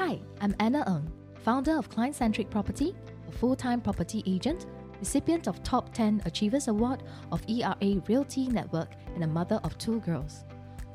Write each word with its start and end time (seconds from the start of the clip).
Hi, 0.00 0.18
I'm 0.40 0.56
Anna 0.60 0.82
Ng, 0.88 1.12
founder 1.44 1.76
of 1.76 1.90
Client 1.90 2.16
Centric 2.16 2.48
Property, 2.48 2.94
a 3.28 3.32
full 3.32 3.54
time 3.54 3.82
property 3.82 4.22
agent, 4.26 4.64
recipient 4.98 5.46
of 5.46 5.62
Top 5.62 5.92
10 5.92 6.22
Achievers 6.24 6.68
Award 6.68 7.02
of 7.30 7.42
ERA 7.46 8.00
Realty 8.08 8.48
Network, 8.48 8.92
and 9.14 9.22
a 9.22 9.26
mother 9.26 9.60
of 9.62 9.76
two 9.76 10.00
girls. 10.00 10.46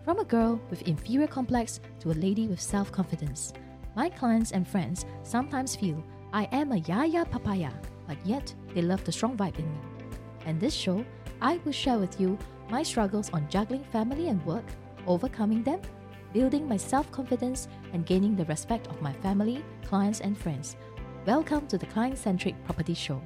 From 0.04 0.18
a 0.18 0.26
girl 0.26 0.60
with 0.72 0.88
inferior 0.88 1.28
complex 1.28 1.82
to 2.00 2.10
a 2.10 2.18
lady 2.18 2.48
with 2.48 2.60
self 2.60 2.92
confidence, 2.92 3.54
my 3.96 4.10
clients 4.10 4.54
and 4.54 4.68
friends 4.68 5.06
sometimes 5.22 5.76
feel 5.76 6.04
I 6.34 6.46
am 6.46 6.72
a 6.72 6.78
yaya 6.78 7.26
papaya, 7.26 7.74
but 8.08 8.18
yet 8.26 8.52
they 8.74 8.82
love 8.82 9.04
the 9.04 9.12
strong 9.12 9.38
vibe 9.38 9.60
in 9.60 9.72
me. 9.72 9.80
And 10.48 10.60
this 10.60 10.74
show, 10.74 11.06
I 11.44 11.60
will 11.64 11.74
share 11.74 12.00
with 12.00 12.20
you 12.20 12.40
my 12.72 12.82
struggles 12.82 13.30
on 13.34 13.48
juggling 13.50 13.84
family 13.84 14.30
and 14.30 14.44
work, 14.48 14.66
overcoming 15.06 15.62
them, 15.62 15.80
building 16.36 16.68
my 16.68 16.76
self 16.76 17.10
confidence, 17.14 17.70
and 17.94 18.06
gaining 18.06 18.36
the 18.36 18.44
respect 18.52 18.88
of 18.88 19.02
my 19.02 19.14
family, 19.24 19.64
clients, 19.88 20.20
and 20.20 20.38
friends. 20.38 20.76
Welcome 21.26 21.66
to 21.68 21.78
the 21.78 21.86
Client 21.86 22.18
Centric 22.18 22.62
Property 22.66 22.94
Show. 22.94 23.24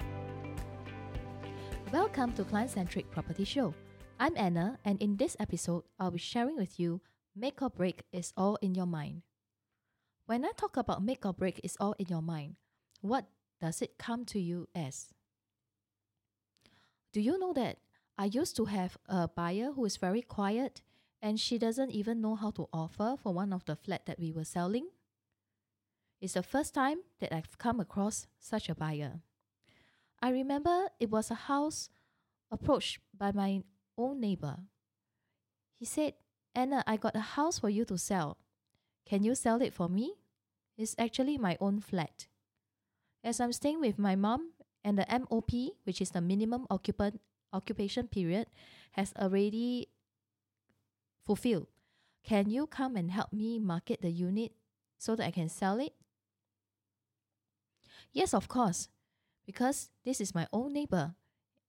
Welcome 1.91 2.33
to 2.33 2.43
Client 2.43 2.69
Centric 2.69 3.09
Property 3.09 3.45
Show. 3.45 3.73
I'm 4.19 4.37
Anna, 4.37 4.77
and 4.85 5.01
in 5.01 5.17
this 5.17 5.35
episode, 5.39 5.85
I'll 5.99 6.11
be 6.11 6.19
sharing 6.19 6.55
with 6.55 6.79
you 6.79 7.01
Make 7.35 7.63
or 7.63 7.71
Break 7.71 8.03
is 8.13 8.31
All 8.37 8.59
in 8.61 8.75
Your 8.75 8.85
Mind. 8.85 9.23
When 10.27 10.45
I 10.45 10.51
talk 10.55 10.77
about 10.77 11.03
make 11.03 11.25
or 11.25 11.33
break 11.33 11.59
is 11.63 11.75
all 11.79 11.95
in 11.97 12.05
your 12.09 12.21
mind, 12.21 12.57
what 13.01 13.25
does 13.59 13.81
it 13.81 13.97
come 13.97 14.23
to 14.25 14.39
you 14.39 14.67
as? 14.75 15.07
Do 17.11 17.21
you 17.21 17.39
know 17.39 17.53
that 17.53 17.79
I 18.19 18.25
used 18.25 18.55
to 18.57 18.65
have 18.65 18.99
a 19.07 19.27
buyer 19.27 19.71
who 19.73 19.85
is 19.85 19.97
very 19.97 20.21
quiet 20.21 20.83
and 21.21 21.39
she 21.39 21.57
doesn't 21.57 21.91
even 21.91 22.21
know 22.21 22.35
how 22.35 22.51
to 22.51 22.67
offer 22.71 23.15
for 23.21 23.33
one 23.33 23.53
of 23.53 23.65
the 23.65 23.75
flat 23.75 24.05
that 24.05 24.19
we 24.19 24.31
were 24.31 24.45
selling? 24.45 24.87
It's 26.21 26.33
the 26.33 26.43
first 26.43 26.73
time 26.73 26.99
that 27.19 27.33
I've 27.33 27.57
come 27.57 27.79
across 27.79 28.27
such 28.39 28.69
a 28.69 28.75
buyer. 28.75 29.21
I 30.21 30.31
remember 30.31 30.89
it 30.99 31.09
was 31.09 31.31
a 31.31 31.47
house 31.47 31.89
approached 32.51 32.99
by 33.17 33.31
my 33.31 33.63
own 33.97 34.19
neighbor. 34.19 34.57
He 35.77 35.85
said, 35.85 36.13
Anna, 36.53 36.83
I 36.85 36.97
got 36.97 37.15
a 37.15 37.39
house 37.39 37.59
for 37.59 37.69
you 37.69 37.85
to 37.85 37.97
sell. 37.97 38.37
Can 39.05 39.23
you 39.23 39.33
sell 39.33 39.61
it 39.61 39.73
for 39.73 39.87
me? 39.87 40.15
It's 40.77 40.95
actually 40.99 41.37
my 41.37 41.57
own 41.61 41.79
flat. 41.79 42.27
As 43.23 43.39
I'm 43.39 43.53
staying 43.53 43.79
with 43.79 43.99
my 43.99 44.15
mom 44.15 44.51
and 44.83 44.97
the 44.97 45.05
MOP, 45.07 45.51
which 45.83 46.01
is 46.01 46.11
the 46.11 46.21
minimum 46.21 46.67
occupant 46.69 47.21
occupation 47.53 48.07
period, 48.07 48.47
has 48.91 49.13
already 49.19 49.87
fulfilled. 51.25 51.67
Can 52.23 52.49
you 52.49 52.67
come 52.67 52.95
and 52.95 53.11
help 53.11 53.31
me 53.31 53.59
market 53.59 54.01
the 54.01 54.11
unit 54.11 54.51
so 54.97 55.15
that 55.15 55.25
I 55.25 55.31
can 55.31 55.49
sell 55.49 55.79
it? 55.79 55.93
Yes, 58.11 58.33
of 58.33 58.47
course, 58.47 58.89
because 59.45 59.89
this 60.03 60.19
is 60.19 60.35
my 60.35 60.47
old 60.51 60.71
neighbor 60.71 61.15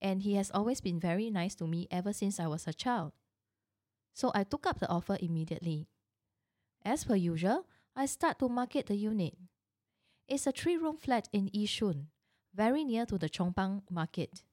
and 0.01 0.23
he 0.23 0.33
has 0.35 0.51
always 0.53 0.81
been 0.81 0.99
very 0.99 1.29
nice 1.29 1.55
to 1.55 1.67
me 1.67 1.87
ever 1.91 2.11
since 2.11 2.39
I 2.39 2.47
was 2.47 2.67
a 2.67 2.73
child. 2.73 3.13
So 4.13 4.31
I 4.33 4.43
took 4.43 4.65
up 4.65 4.79
the 4.79 4.89
offer 4.89 5.17
immediately. 5.21 5.87
As 6.83 7.03
per 7.03 7.15
usual, 7.15 7.67
I 7.95 8.07
start 8.07 8.39
to 8.39 8.49
market 8.49 8.87
the 8.87 8.95
unit. 8.95 9.35
It's 10.27 10.47
a 10.47 10.51
three 10.51 10.77
room 10.77 10.97
flat 10.97 11.29
in 11.31 11.49
Yishun, 11.49 12.05
very 12.53 12.83
near 12.83 13.05
to 13.05 13.17
the 13.17 13.29
Chong 13.29 13.53
Pang 13.53 13.83
market. 13.89 14.43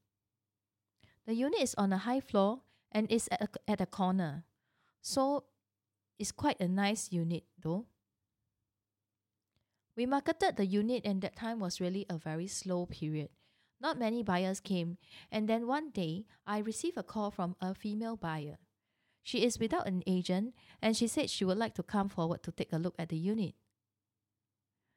The 1.26 1.34
unit 1.34 1.60
is 1.60 1.74
on 1.76 1.92
a 1.92 1.98
high 1.98 2.20
floor 2.20 2.60
and 2.92 3.10
is 3.10 3.28
at 3.30 3.42
a, 3.42 3.70
at 3.70 3.80
a 3.80 3.86
corner, 3.86 4.44
so 5.00 5.44
it's 6.18 6.32
quite 6.32 6.60
a 6.60 6.68
nice 6.68 7.12
unit 7.12 7.44
though. 7.60 7.86
We 9.96 10.06
marketed 10.06 10.56
the 10.56 10.64
unit, 10.64 11.02
and 11.04 11.20
that 11.22 11.34
time 11.34 11.58
was 11.58 11.80
really 11.80 12.06
a 12.08 12.18
very 12.18 12.46
slow 12.46 12.86
period. 12.86 13.30
Not 13.80 13.98
many 13.98 14.22
buyers 14.22 14.60
came, 14.60 14.96
and 15.30 15.48
then 15.48 15.66
one 15.66 15.90
day 15.90 16.26
I 16.46 16.58
received 16.58 16.96
a 16.96 17.02
call 17.02 17.32
from 17.32 17.56
a 17.60 17.74
female 17.74 18.16
buyer. 18.16 18.58
She 19.24 19.44
is 19.44 19.58
without 19.58 19.88
an 19.88 20.04
agent, 20.06 20.54
and 20.80 20.96
she 20.96 21.08
said 21.08 21.30
she 21.30 21.44
would 21.44 21.58
like 21.58 21.74
to 21.74 21.82
come 21.82 22.08
forward 22.08 22.42
to 22.44 22.52
take 22.52 22.72
a 22.72 22.78
look 22.78 22.94
at 22.98 23.08
the 23.08 23.16
unit. 23.16 23.54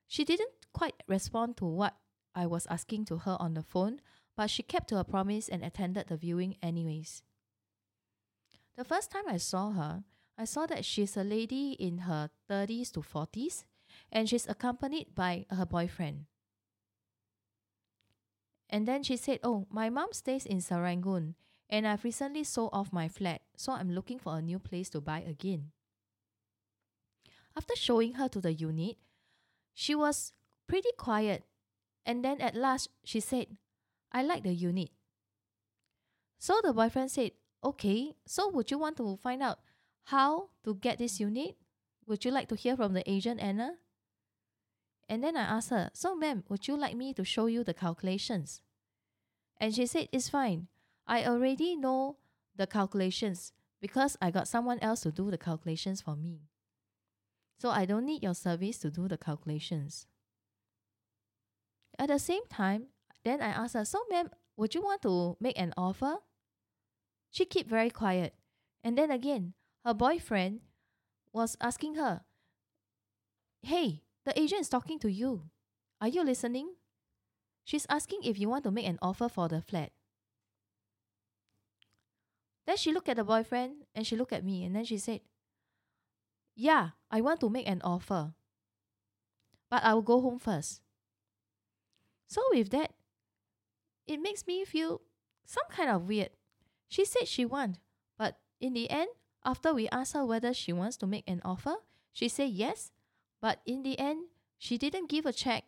She 0.07 0.23
didn't 0.23 0.53
quite 0.71 1.01
respond 1.07 1.57
to 1.57 1.65
what 1.65 1.95
I 2.35 2.45
was 2.45 2.67
asking 2.67 3.05
to 3.05 3.17
her 3.17 3.37
on 3.39 3.55
the 3.55 3.63
phone, 3.63 4.01
but 4.37 4.49
she 4.49 4.63
kept 4.63 4.89
to 4.89 4.97
her 4.97 5.03
promise 5.03 5.49
and 5.49 5.63
attended 5.63 6.07
the 6.07 6.17
viewing 6.17 6.57
anyways. 6.61 7.23
The 8.77 8.83
first 8.85 9.11
time 9.11 9.27
I 9.27 9.37
saw 9.37 9.71
her, 9.71 10.03
I 10.37 10.45
saw 10.45 10.65
that 10.65 10.85
she's 10.85 11.17
a 11.17 11.23
lady 11.23 11.73
in 11.73 11.99
her 11.99 12.29
30s 12.49 12.91
to 12.93 13.01
40s, 13.01 13.65
and 14.11 14.27
she's 14.27 14.47
accompanied 14.47 15.13
by 15.13 15.45
her 15.49 15.65
boyfriend. 15.65 16.25
And 18.69 18.87
then 18.87 19.03
she 19.03 19.17
said, 19.17 19.39
Oh, 19.43 19.67
my 19.69 19.89
mom 19.89 20.13
stays 20.13 20.45
in 20.45 20.59
Serangoon 20.59 21.35
and 21.71 21.87
I've 21.87 22.03
recently 22.03 22.43
sold 22.43 22.71
off 22.73 22.91
my 22.91 23.07
flat, 23.07 23.41
so 23.55 23.71
I'm 23.71 23.89
looking 23.89 24.19
for 24.19 24.37
a 24.37 24.41
new 24.41 24.59
place 24.59 24.89
to 24.89 24.99
buy 24.99 25.21
again. 25.21 25.71
After 27.55 27.75
showing 27.75 28.15
her 28.15 28.27
to 28.27 28.41
the 28.41 28.53
unit, 28.53 28.97
she 29.73 29.95
was 29.95 30.33
pretty 30.67 30.91
quiet, 30.97 31.43
and 32.05 32.25
then 32.25 32.41
at 32.41 32.55
last 32.55 32.89
she 33.05 33.21
said, 33.21 33.47
I 34.11 34.21
like 34.21 34.43
the 34.43 34.53
unit. 34.53 34.89
So 36.39 36.59
the 36.61 36.73
boyfriend 36.73 37.09
said, 37.09 37.31
Okay, 37.63 38.15
so 38.25 38.49
would 38.49 38.71
you 38.71 38.79
want 38.79 38.97
to 38.97 39.17
find 39.17 39.43
out 39.43 39.59
how 40.05 40.49
to 40.63 40.75
get 40.75 40.97
this 40.97 41.19
unit? 41.19 41.55
Would 42.07 42.25
you 42.25 42.31
like 42.31 42.49
to 42.49 42.55
hear 42.55 42.75
from 42.75 42.93
the 42.93 43.09
agent, 43.09 43.39
Anna? 43.39 43.75
And 45.07 45.23
then 45.23 45.37
I 45.37 45.41
asked 45.41 45.69
her, 45.69 45.91
So, 45.93 46.15
ma'am, 46.15 46.43
would 46.49 46.67
you 46.67 46.75
like 46.75 46.95
me 46.95 47.13
to 47.13 47.23
show 47.23 47.45
you 47.45 47.63
the 47.63 47.73
calculations? 47.73 48.61
And 49.59 49.75
she 49.75 49.85
said, 49.85 50.09
It's 50.11 50.29
fine. 50.29 50.67
I 51.05 51.25
already 51.25 51.75
know 51.75 52.17
the 52.55 52.65
calculations 52.65 53.53
because 53.81 54.17
I 54.21 54.31
got 54.31 54.47
someone 54.47 54.79
else 54.79 55.01
to 55.01 55.11
do 55.11 55.29
the 55.29 55.37
calculations 55.37 56.01
for 56.01 56.15
me. 56.15 56.41
So 57.59 57.69
I 57.69 57.85
don't 57.85 58.05
need 58.05 58.23
your 58.23 58.33
service 58.33 58.79
to 58.79 58.89
do 58.89 59.07
the 59.07 59.17
calculations. 59.17 60.07
At 61.99 62.07
the 62.07 62.17
same 62.17 62.47
time, 62.49 62.87
then 63.23 63.41
I 63.41 63.49
asked 63.49 63.75
her, 63.75 63.85
So, 63.85 63.99
ma'am, 64.09 64.29
would 64.57 64.73
you 64.73 64.81
want 64.81 65.03
to 65.03 65.37
make 65.39 65.59
an 65.59 65.73
offer? 65.77 66.15
She 67.31 67.45
kept 67.45 67.69
very 67.69 67.89
quiet. 67.89 68.35
And 68.83 68.97
then 68.97 69.09
again, 69.09 69.53
her 69.85 69.93
boyfriend 69.93 70.61
was 71.33 71.57
asking 71.61 71.95
her, 71.95 72.21
Hey, 73.63 74.03
the 74.25 74.37
agent 74.39 74.61
is 74.61 74.69
talking 74.69 74.99
to 74.99 75.11
you. 75.11 75.49
Are 76.01 76.07
you 76.07 76.23
listening? 76.23 76.75
She's 77.63 77.85
asking 77.89 78.23
if 78.23 78.37
you 78.37 78.49
want 78.49 78.63
to 78.65 78.71
make 78.71 78.87
an 78.87 78.99
offer 79.01 79.29
for 79.29 79.47
the 79.47 79.61
flat. 79.61 79.91
Then 82.67 82.77
she 82.77 82.91
looked 82.91 83.09
at 83.09 83.17
the 83.17 83.23
boyfriend 83.23 83.85
and 83.95 84.05
she 84.05 84.15
looked 84.15 84.33
at 84.33 84.43
me 84.43 84.63
and 84.63 84.75
then 84.75 84.85
she 84.85 84.97
said, 84.97 85.21
Yeah, 86.55 86.89
I 87.09 87.21
want 87.21 87.39
to 87.41 87.49
make 87.49 87.67
an 87.67 87.81
offer. 87.83 88.33
But 89.69 89.83
I 89.83 89.93
will 89.93 90.01
go 90.01 90.19
home 90.21 90.39
first. 90.39 90.81
So 92.27 92.41
with 92.51 92.69
that, 92.71 92.93
it 94.07 94.21
makes 94.21 94.45
me 94.45 94.65
feel 94.65 95.01
some 95.45 95.63
kind 95.69 95.89
of 95.89 96.07
weird. 96.07 96.29
She 96.91 97.05
said 97.05 97.29
she 97.29 97.45
won't, 97.45 97.77
but 98.17 98.37
in 98.59 98.73
the 98.73 98.89
end, 98.89 99.07
after 99.45 99.73
we 99.73 99.87
asked 99.87 100.11
her 100.11 100.25
whether 100.25 100.53
she 100.53 100.73
wants 100.73 100.97
to 100.97 101.07
make 101.07 101.23
an 101.25 101.41
offer, 101.45 101.75
she 102.11 102.27
said 102.27 102.49
yes, 102.49 102.91
but 103.39 103.61
in 103.65 103.83
the 103.83 103.97
end, 103.97 104.25
she 104.57 104.77
didn't 104.77 105.09
give 105.09 105.25
a 105.25 105.31
check 105.31 105.63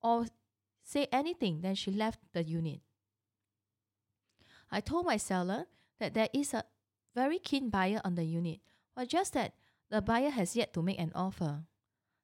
or 0.00 0.26
say 0.84 1.08
anything, 1.10 1.62
then 1.62 1.74
she 1.74 1.90
left 1.90 2.20
the 2.32 2.44
unit. 2.44 2.82
I 4.70 4.80
told 4.80 5.06
my 5.06 5.16
seller 5.16 5.66
that 5.98 6.14
there 6.14 6.28
is 6.32 6.54
a 6.54 6.62
very 7.16 7.40
keen 7.40 7.68
buyer 7.68 8.00
on 8.04 8.14
the 8.14 8.22
unit, 8.22 8.60
but 8.94 9.08
just 9.08 9.32
that 9.32 9.54
the 9.90 10.00
buyer 10.00 10.30
has 10.30 10.54
yet 10.54 10.72
to 10.74 10.82
make 10.82 11.00
an 11.00 11.10
offer. 11.16 11.64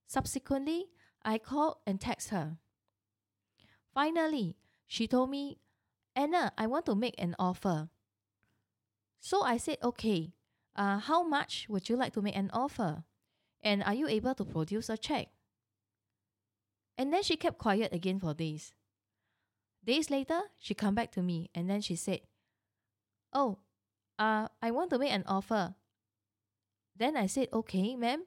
Subsequently, 0.06 0.86
I 1.24 1.38
called 1.38 1.78
and 1.84 1.98
texted 1.98 2.28
her. 2.28 2.58
Finally, 3.92 4.54
she 4.86 5.08
told 5.08 5.30
me, 5.30 5.58
Anna, 6.14 6.52
I 6.56 6.68
want 6.68 6.86
to 6.86 6.94
make 6.94 7.16
an 7.18 7.34
offer. 7.40 7.88
So 9.20 9.42
I 9.42 9.56
said, 9.56 9.78
okay, 9.82 10.32
uh, 10.74 10.98
how 10.98 11.22
much 11.22 11.66
would 11.68 11.88
you 11.88 11.96
like 11.96 12.12
to 12.14 12.22
make 12.22 12.36
an 12.36 12.50
offer? 12.52 13.04
And 13.62 13.82
are 13.82 13.94
you 13.94 14.06
able 14.06 14.34
to 14.34 14.44
produce 14.44 14.88
a 14.88 14.96
check? 14.96 15.28
And 16.98 17.12
then 17.12 17.22
she 17.22 17.36
kept 17.36 17.58
quiet 17.58 17.92
again 17.92 18.20
for 18.20 18.34
days. 18.34 18.72
Days 19.84 20.10
later, 20.10 20.40
she 20.58 20.74
come 20.74 20.94
back 20.94 21.12
to 21.12 21.22
me 21.22 21.50
and 21.54 21.68
then 21.68 21.80
she 21.80 21.96
said, 21.96 22.20
Oh, 23.32 23.58
uh, 24.18 24.48
I 24.62 24.70
want 24.70 24.90
to 24.90 24.98
make 24.98 25.12
an 25.12 25.24
offer. 25.26 25.74
Then 26.96 27.16
I 27.16 27.26
said, 27.26 27.48
okay, 27.52 27.94
ma'am, 27.94 28.24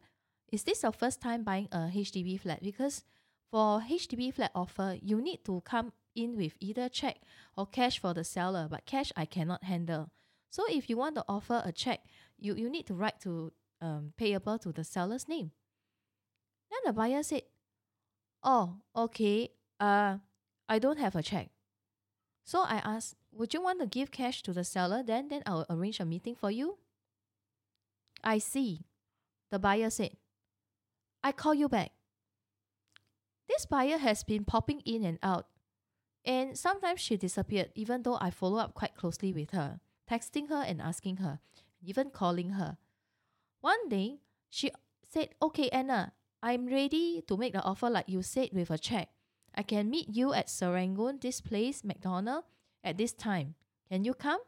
is 0.51 0.63
this 0.63 0.83
your 0.83 0.91
first 0.91 1.21
time 1.21 1.43
buying 1.43 1.67
a 1.71 1.89
HDB 1.93 2.39
flat? 2.39 2.61
Because 2.61 3.03
for 3.51 3.81
HDB 3.81 4.33
flat 4.33 4.51
offer, 4.53 4.97
you 5.01 5.21
need 5.21 5.43
to 5.45 5.61
come 5.65 5.91
in 6.15 6.37
with 6.37 6.53
either 6.59 6.89
check 6.89 7.17
or 7.57 7.65
cash 7.65 7.99
for 7.99 8.13
the 8.13 8.23
seller, 8.23 8.67
but 8.69 8.85
cash 8.85 9.11
I 9.15 9.25
cannot 9.25 9.63
handle. 9.63 10.11
So 10.49 10.63
if 10.69 10.89
you 10.89 10.97
want 10.97 11.15
to 11.15 11.25
offer 11.27 11.61
a 11.63 11.71
check, 11.71 12.01
you, 12.37 12.55
you 12.55 12.69
need 12.69 12.87
to 12.87 12.93
write 12.93 13.19
to 13.21 13.51
um, 13.81 14.13
payable 14.17 14.57
to 14.59 14.71
the 14.71 14.83
seller's 14.83 15.27
name. 15.27 15.51
Then 16.71 16.79
the 16.85 16.93
buyer 16.93 17.23
said, 17.23 17.43
Oh, 18.43 18.77
okay. 18.95 19.49
Uh, 19.79 20.17
I 20.67 20.79
don't 20.79 20.99
have 20.99 21.15
a 21.15 21.23
check. 21.23 21.49
So 22.43 22.61
I 22.61 22.81
asked, 22.83 23.15
Would 23.31 23.53
you 23.53 23.61
want 23.61 23.79
to 23.81 23.87
give 23.87 24.11
cash 24.11 24.41
to 24.43 24.53
the 24.53 24.63
seller? 24.63 25.03
Then, 25.03 25.27
then 25.27 25.43
I'll 25.45 25.65
arrange 25.69 25.99
a 25.99 26.05
meeting 26.05 26.35
for 26.35 26.51
you. 26.51 26.77
I 28.23 28.37
see. 28.37 28.85
The 29.51 29.59
buyer 29.59 29.89
said, 29.89 30.17
I 31.23 31.31
call 31.31 31.53
you 31.53 31.67
back. 31.67 31.91
This 33.47 33.65
buyer 33.65 33.97
has 33.97 34.23
been 34.23 34.45
popping 34.45 34.81
in 34.85 35.03
and 35.03 35.17
out, 35.23 35.47
and 36.23 36.57
sometimes 36.57 37.01
she 37.01 37.17
disappeared, 37.17 37.71
even 37.73 38.03
though 38.03 38.17
I 38.21 38.29
follow 38.29 38.59
up 38.59 38.75
quite 38.75 38.95
closely 38.95 39.33
with 39.33 39.49
her, 39.51 39.79
texting 40.09 40.49
her 40.49 40.63
and 40.65 40.81
asking 40.81 41.17
her, 41.17 41.39
even 41.83 42.09
calling 42.09 42.51
her. 42.51 42.77
One 43.61 43.89
day, 43.89 44.19
she 44.49 44.71
said, 45.07 45.29
Okay, 45.41 45.69
Anna, 45.69 46.13
I'm 46.41 46.67
ready 46.67 47.21
to 47.27 47.37
make 47.37 47.53
the 47.53 47.61
offer 47.63 47.89
like 47.89 48.09
you 48.09 48.21
said 48.21 48.49
with 48.53 48.71
a 48.71 48.77
check. 48.77 49.09
I 49.53 49.63
can 49.63 49.89
meet 49.89 50.09
you 50.09 50.33
at 50.33 50.47
Serangoon, 50.47 51.21
this 51.21 51.41
place, 51.41 51.83
McDonald, 51.83 52.45
at 52.83 52.97
this 52.97 53.13
time. 53.13 53.55
Can 53.91 54.05
you 54.05 54.13
come? 54.13 54.39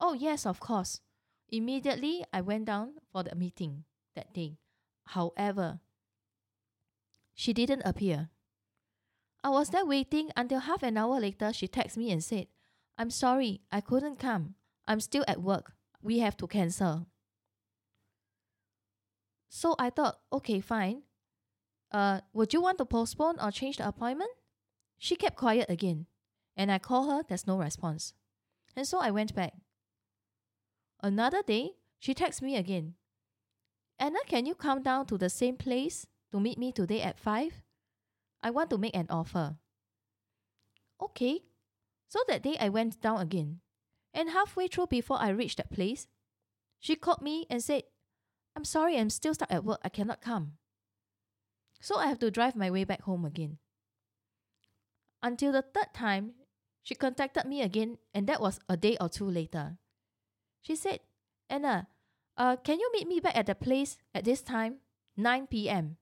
Oh, 0.00 0.14
yes, 0.14 0.46
of 0.46 0.58
course. 0.58 1.00
Immediately, 1.48 2.24
I 2.32 2.40
went 2.40 2.64
down 2.64 2.94
for 3.12 3.22
the 3.22 3.34
meeting 3.36 3.84
that 4.16 4.32
day. 4.34 4.58
However, 5.04 5.80
she 7.34 7.52
didn't 7.52 7.82
appear. 7.84 8.30
I 9.44 9.50
was 9.50 9.70
there 9.70 9.84
waiting 9.84 10.30
until 10.36 10.60
half 10.60 10.82
an 10.82 10.96
hour 10.96 11.20
later. 11.20 11.52
She 11.52 11.68
texted 11.68 11.98
me 11.98 12.10
and 12.10 12.24
said, 12.24 12.46
I'm 12.96 13.10
sorry, 13.10 13.60
I 13.70 13.80
couldn't 13.80 14.18
come. 14.18 14.54
I'm 14.86 15.00
still 15.00 15.24
at 15.28 15.42
work. 15.42 15.72
We 16.02 16.18
have 16.18 16.36
to 16.38 16.46
cancel. 16.46 17.06
So 19.48 19.74
I 19.78 19.90
thought, 19.90 20.18
okay, 20.32 20.60
fine. 20.60 21.02
Uh, 21.92 22.20
would 22.32 22.52
you 22.52 22.60
want 22.60 22.78
to 22.78 22.84
postpone 22.84 23.38
or 23.38 23.50
change 23.50 23.76
the 23.76 23.86
appointment? 23.86 24.30
She 24.98 25.14
kept 25.14 25.36
quiet 25.36 25.68
again, 25.68 26.06
and 26.56 26.72
I 26.72 26.78
called 26.78 27.10
her, 27.10 27.22
there's 27.28 27.46
no 27.46 27.58
response. 27.58 28.14
And 28.74 28.86
so 28.86 28.98
I 28.98 29.10
went 29.10 29.34
back. 29.34 29.52
Another 31.02 31.42
day, 31.42 31.72
she 31.98 32.14
texts 32.14 32.40
me 32.40 32.56
again. 32.56 32.94
Anna, 33.98 34.18
can 34.26 34.46
you 34.46 34.54
come 34.54 34.82
down 34.82 35.06
to 35.06 35.18
the 35.18 35.28
same 35.28 35.56
place 35.56 36.06
to 36.32 36.40
meet 36.40 36.58
me 36.58 36.72
today 36.72 37.02
at 37.02 37.18
5? 37.18 37.62
I 38.42 38.50
want 38.50 38.70
to 38.70 38.78
make 38.78 38.96
an 38.96 39.06
offer. 39.10 39.56
Okay. 41.00 41.40
So 42.08 42.20
that 42.28 42.42
day 42.42 42.56
I 42.58 42.68
went 42.68 43.00
down 43.00 43.20
again. 43.20 43.60
And 44.14 44.30
halfway 44.30 44.68
through 44.68 44.88
before 44.88 45.18
I 45.20 45.30
reached 45.30 45.58
that 45.58 45.70
place, 45.72 46.06
she 46.78 46.96
called 46.96 47.22
me 47.22 47.46
and 47.48 47.62
said, 47.62 47.84
I'm 48.54 48.64
sorry, 48.64 48.98
I'm 48.98 49.10
still 49.10 49.34
stuck 49.34 49.50
at 49.50 49.64
work. 49.64 49.80
I 49.82 49.88
cannot 49.88 50.20
come. 50.20 50.52
So 51.80 51.96
I 51.96 52.06
have 52.06 52.18
to 52.20 52.30
drive 52.30 52.54
my 52.54 52.70
way 52.70 52.84
back 52.84 53.02
home 53.02 53.24
again. 53.24 53.58
Until 55.22 55.52
the 55.52 55.62
third 55.62 55.94
time, 55.94 56.32
she 56.82 56.94
contacted 56.94 57.44
me 57.46 57.62
again, 57.62 57.98
and 58.12 58.26
that 58.26 58.40
was 58.40 58.58
a 58.68 58.76
day 58.76 58.96
or 59.00 59.08
two 59.08 59.24
later. 59.30 59.78
She 60.60 60.76
said, 60.76 61.00
Anna, 61.48 61.86
uh, 62.36 62.56
can 62.56 62.80
you 62.80 62.90
meet 62.92 63.06
me 63.06 63.20
back 63.20 63.36
at 63.36 63.46
the 63.46 63.54
place 63.54 63.98
at 64.14 64.24
this 64.24 64.42
time, 64.42 64.76
9 65.16 65.46
p.m.? 65.46 65.96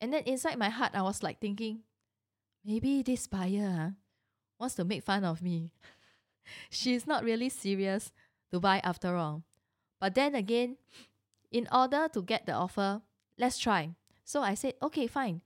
And 0.00 0.12
then 0.12 0.22
inside 0.24 0.58
my 0.58 0.68
heart, 0.68 0.92
I 0.94 1.02
was 1.02 1.22
like 1.22 1.40
thinking, 1.40 1.80
maybe 2.64 3.02
this 3.02 3.26
buyer 3.26 3.76
huh, 3.78 3.90
wants 4.58 4.74
to 4.76 4.84
make 4.84 5.04
fun 5.04 5.24
of 5.24 5.42
me. 5.42 5.72
She's 6.70 7.06
not 7.06 7.24
really 7.24 7.48
serious 7.48 8.12
to 8.50 8.60
buy 8.60 8.80
after 8.84 9.16
all. 9.16 9.42
But 10.00 10.14
then 10.14 10.34
again, 10.34 10.76
in 11.50 11.68
order 11.72 12.08
to 12.12 12.22
get 12.22 12.46
the 12.46 12.52
offer, 12.52 13.02
let's 13.38 13.58
try. 13.58 13.94
So 14.24 14.42
I 14.42 14.54
said, 14.54 14.74
okay, 14.82 15.06
fine. 15.06 15.42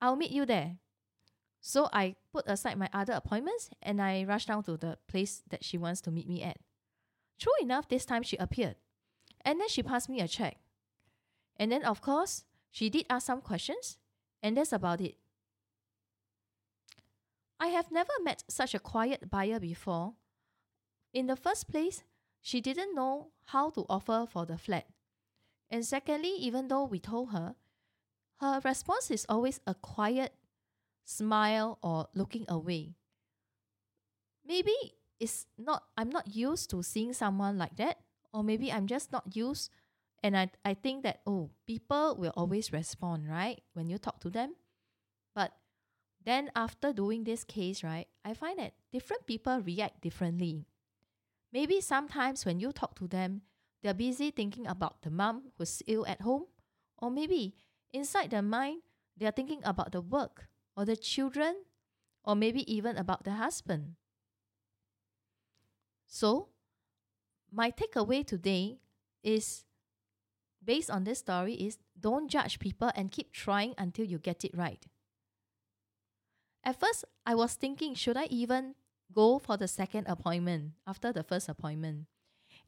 I'll 0.00 0.16
meet 0.16 0.30
you 0.30 0.46
there. 0.46 0.76
So 1.60 1.88
I 1.92 2.16
put 2.32 2.46
aside 2.48 2.76
my 2.76 2.88
other 2.92 3.12
appointments 3.12 3.70
and 3.80 4.02
I 4.02 4.24
rushed 4.24 4.48
down 4.48 4.64
to 4.64 4.76
the 4.76 4.98
place 5.06 5.42
that 5.50 5.64
she 5.64 5.78
wants 5.78 6.00
to 6.02 6.10
meet 6.10 6.28
me 6.28 6.42
at. 6.42 6.56
True 7.38 7.52
enough, 7.60 7.88
this 7.88 8.04
time 8.04 8.22
she 8.22 8.36
appeared. 8.36 8.76
And 9.44 9.60
then 9.60 9.68
she 9.68 9.82
passed 9.82 10.08
me 10.08 10.20
a 10.20 10.28
check. 10.28 10.58
And 11.56 11.70
then, 11.70 11.84
of 11.84 12.00
course, 12.00 12.44
she 12.70 12.88
did 12.88 13.06
ask 13.10 13.26
some 13.26 13.40
questions, 13.40 13.98
and 14.42 14.56
that's 14.56 14.72
about 14.72 15.00
it. 15.00 15.16
I 17.60 17.68
have 17.68 17.92
never 17.92 18.12
met 18.24 18.42
such 18.48 18.74
a 18.74 18.80
quiet 18.80 19.30
buyer 19.30 19.60
before. 19.60 20.14
In 21.12 21.26
the 21.26 21.36
first 21.36 21.68
place, 21.68 22.02
she 22.40 22.60
didn't 22.60 22.94
know 22.94 23.28
how 23.46 23.70
to 23.70 23.84
offer 23.88 24.26
for 24.28 24.46
the 24.46 24.58
flat. 24.58 24.86
And 25.70 25.84
secondly, 25.84 26.34
even 26.38 26.68
though 26.68 26.84
we 26.84 26.98
told 26.98 27.30
her, 27.30 27.54
her 28.40 28.60
response 28.64 29.10
is 29.10 29.26
always 29.28 29.60
a 29.66 29.74
quiet 29.74 30.34
smile 31.04 31.78
or 31.82 32.08
looking 32.14 32.44
away. 32.48 32.94
Maybe 34.44 34.74
it's 35.20 35.46
not 35.56 35.84
I'm 35.96 36.10
not 36.10 36.34
used 36.34 36.70
to 36.70 36.82
seeing 36.82 37.12
someone 37.12 37.56
like 37.56 37.76
that, 37.76 37.98
or 38.32 38.42
maybe 38.42 38.72
I'm 38.72 38.86
just 38.86 39.12
not 39.12 39.36
used 39.36 39.70
and 40.22 40.36
I, 40.36 40.50
I 40.64 40.74
think 40.74 41.02
that 41.04 41.20
oh 41.26 41.50
people 41.66 42.16
will 42.18 42.32
always 42.36 42.72
respond, 42.72 43.28
right? 43.28 43.62
When 43.74 43.88
you 43.88 43.98
talk 43.98 44.20
to 44.20 44.30
them. 44.30 44.54
But 45.34 45.52
then 46.24 46.50
after 46.54 46.92
doing 46.92 47.24
this 47.24 47.44
case, 47.44 47.82
right, 47.82 48.08
I 48.24 48.34
find 48.34 48.58
that 48.58 48.74
different 48.92 49.26
people 49.26 49.60
react 49.60 50.00
differently. 50.00 50.66
Maybe 51.52 51.80
sometimes 51.80 52.44
when 52.46 52.60
you 52.60 52.72
talk 52.72 52.94
to 52.96 53.06
them, 53.06 53.42
they're 53.82 53.94
busy 53.94 54.30
thinking 54.30 54.66
about 54.66 55.02
the 55.02 55.10
mom 55.10 55.52
who's 55.58 55.82
ill 55.86 56.06
at 56.06 56.22
home, 56.22 56.46
or 56.98 57.10
maybe 57.10 57.54
Inside 57.92 58.30
their 58.30 58.42
mind, 58.42 58.82
they 59.16 59.26
are 59.26 59.32
thinking 59.32 59.60
about 59.64 59.92
the 59.92 60.00
work 60.00 60.48
or 60.76 60.84
the 60.84 60.96
children 60.96 61.64
or 62.24 62.34
maybe 62.34 62.64
even 62.72 62.96
about 62.96 63.24
the 63.24 63.32
husband. 63.32 63.96
So, 66.06 66.48
my 67.50 67.70
takeaway 67.70 68.26
today 68.26 68.78
is 69.22 69.64
based 70.64 70.90
on 70.90 71.04
this 71.04 71.18
story 71.18 71.54
is 71.54 71.78
don't 71.98 72.28
judge 72.28 72.58
people 72.58 72.90
and 72.94 73.10
keep 73.10 73.32
trying 73.32 73.74
until 73.76 74.06
you 74.06 74.18
get 74.18 74.44
it 74.44 74.56
right. 74.56 74.86
At 76.64 76.80
first, 76.80 77.04
I 77.26 77.34
was 77.34 77.54
thinking, 77.54 77.94
should 77.94 78.16
I 78.16 78.24
even 78.26 78.74
go 79.14 79.38
for 79.38 79.56
the 79.56 79.68
second 79.68 80.06
appointment 80.08 80.72
after 80.86 81.12
the 81.12 81.22
first 81.22 81.48
appointment? 81.48 82.06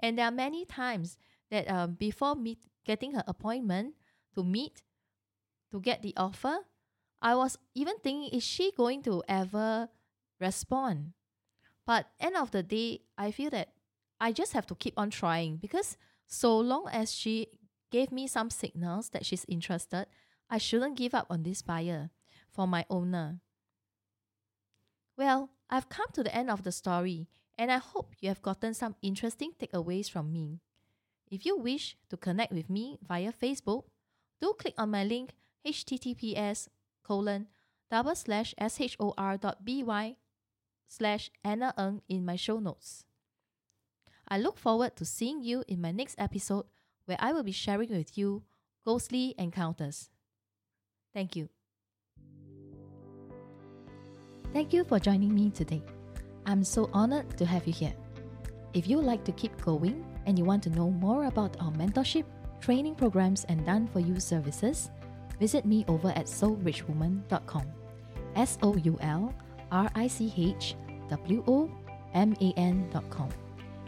And 0.00 0.18
there 0.18 0.26
are 0.26 0.32
many 0.32 0.64
times 0.64 1.16
that 1.50 1.70
um, 1.70 1.94
before 1.94 2.34
meet, 2.34 2.66
getting 2.84 3.12
her 3.12 3.24
appointment 3.26 3.94
to 4.34 4.42
meet, 4.42 4.82
to 5.70 5.80
get 5.80 6.02
the 6.02 6.14
offer, 6.16 6.58
I 7.22 7.34
was 7.34 7.58
even 7.74 7.96
thinking, 7.98 8.36
is 8.36 8.44
she 8.44 8.72
going 8.76 9.02
to 9.04 9.22
ever 9.28 9.88
respond? 10.40 11.12
But 11.86 12.06
end 12.20 12.36
of 12.36 12.50
the 12.50 12.62
day, 12.62 13.00
I 13.16 13.30
feel 13.30 13.50
that 13.50 13.70
I 14.20 14.32
just 14.32 14.52
have 14.52 14.66
to 14.66 14.74
keep 14.74 14.94
on 14.96 15.10
trying 15.10 15.56
because 15.56 15.96
so 16.26 16.58
long 16.58 16.88
as 16.92 17.12
she 17.12 17.48
gave 17.90 18.10
me 18.10 18.26
some 18.26 18.50
signals 18.50 19.10
that 19.10 19.24
she's 19.24 19.44
interested, 19.48 20.06
I 20.50 20.58
shouldn't 20.58 20.96
give 20.96 21.14
up 21.14 21.26
on 21.30 21.42
this 21.42 21.62
buyer 21.62 22.10
for 22.50 22.66
my 22.66 22.84
owner. 22.90 23.40
Well, 25.16 25.50
I've 25.70 25.88
come 25.88 26.06
to 26.12 26.22
the 26.22 26.34
end 26.34 26.50
of 26.50 26.62
the 26.62 26.72
story 26.72 27.28
and 27.56 27.70
I 27.70 27.78
hope 27.78 28.14
you 28.20 28.28
have 28.28 28.42
gotten 28.42 28.74
some 28.74 28.96
interesting 29.02 29.52
takeaways 29.58 30.10
from 30.10 30.32
me. 30.32 30.60
If 31.30 31.46
you 31.46 31.56
wish 31.56 31.96
to 32.10 32.16
connect 32.16 32.52
with 32.52 32.68
me 32.68 32.98
via 33.06 33.32
Facebook, 33.32 33.84
do 34.40 34.54
click 34.58 34.74
on 34.76 34.90
my 34.90 35.04
link 35.04 35.30
https 35.64 36.68
colon 37.02 37.46
double 37.90 38.14
slash 38.14 38.54
shor 38.68 39.14
dot 39.40 39.64
by 39.64 40.16
slash 40.88 41.30
Anna 41.42 41.72
Ng 41.78 42.02
in 42.08 42.24
my 42.24 42.36
show 42.36 42.58
notes. 42.58 43.04
I 44.28 44.38
look 44.38 44.58
forward 44.58 44.96
to 44.96 45.04
seeing 45.04 45.42
you 45.42 45.64
in 45.68 45.80
my 45.80 45.92
next 45.92 46.16
episode 46.18 46.66
where 47.06 47.18
I 47.20 47.32
will 47.32 47.42
be 47.42 47.52
sharing 47.52 47.90
with 47.90 48.16
you 48.18 48.42
ghostly 48.84 49.34
encounters. 49.38 50.10
Thank 51.12 51.36
you. 51.36 51.53
Thank 54.54 54.72
you 54.72 54.84
for 54.84 55.00
joining 55.00 55.34
me 55.34 55.50
today. 55.50 55.82
I'm 56.46 56.62
so 56.62 56.88
honored 56.92 57.36
to 57.38 57.44
have 57.44 57.66
you 57.66 57.72
here. 57.72 57.92
If 58.72 58.86
you 58.86 59.00
like 59.00 59.24
to 59.24 59.32
keep 59.32 59.50
going 59.60 60.06
and 60.26 60.38
you 60.38 60.44
want 60.44 60.62
to 60.62 60.70
know 60.70 60.90
more 60.90 61.24
about 61.24 61.56
our 61.60 61.72
mentorship, 61.72 62.22
training 62.60 62.94
programs, 62.94 63.42
and 63.48 63.66
done 63.66 63.88
for 63.88 63.98
you 63.98 64.20
services, 64.20 64.92
visit 65.40 65.66
me 65.66 65.84
over 65.88 66.10
at 66.10 66.26
soulrichwoman.com. 66.26 67.66
S 68.36 68.56
O 68.62 68.76
U 68.76 68.96
L 69.00 69.34
R 69.72 69.90
I 69.96 70.06
C 70.06 70.32
H 70.38 70.76
W 71.10 71.42
O 71.48 71.68
M 72.14 72.36
A 72.40 72.54
N.com. 72.56 73.30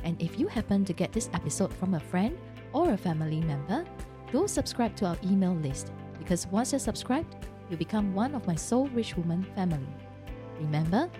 And 0.02 0.20
if 0.20 0.36
you 0.36 0.48
happen 0.48 0.84
to 0.86 0.92
get 0.92 1.12
this 1.12 1.30
episode 1.32 1.72
from 1.74 1.94
a 1.94 2.00
friend 2.00 2.36
or 2.72 2.90
a 2.90 2.98
family 2.98 3.40
member, 3.40 3.84
do 4.32 4.48
subscribe 4.48 4.96
to 4.96 5.06
our 5.06 5.18
email 5.22 5.54
list 5.54 5.92
because 6.18 6.48
once 6.48 6.72
you're 6.72 6.80
subscribed, 6.80 7.46
you 7.70 7.76
become 7.76 8.14
one 8.14 8.34
of 8.34 8.44
my 8.48 8.56
Soul 8.56 8.88
Rich 8.88 9.16
Woman 9.16 9.46
family. 9.54 9.86
Remember, 10.60 11.10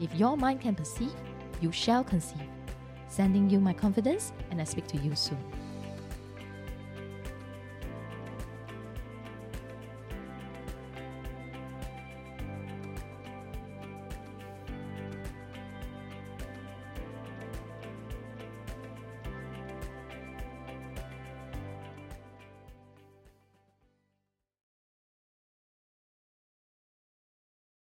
if 0.00 0.14
your 0.14 0.36
mind 0.36 0.60
can 0.60 0.74
perceive, 0.74 1.14
you 1.60 1.72
shall 1.72 2.04
conceive. 2.04 2.48
Sending 3.08 3.48
you 3.48 3.60
my 3.60 3.72
confidence, 3.72 4.32
and 4.50 4.60
I 4.60 4.64
speak 4.64 4.86
to 4.88 4.98
you 4.98 5.14
soon. 5.14 5.38